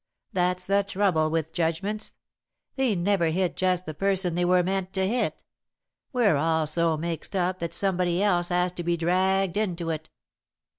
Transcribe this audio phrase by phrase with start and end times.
[0.33, 2.15] That's the trouble with judgments
[2.75, 5.43] they never hit just the person they were meant to hit.
[6.11, 10.09] We're all so mixed up that somebody else has to be dragged into it."